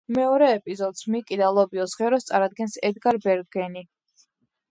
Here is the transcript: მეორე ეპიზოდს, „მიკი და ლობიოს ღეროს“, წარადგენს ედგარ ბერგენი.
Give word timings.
მეორე 0.17 0.45
ეპიზოდს, 0.51 1.01
„მიკი 1.15 1.37
და 1.41 1.49
ლობიოს 1.57 1.93
ღეროს“, 1.99 2.25
წარადგენს 2.31 2.77
ედგარ 2.89 3.19
ბერგენი. 3.27 3.85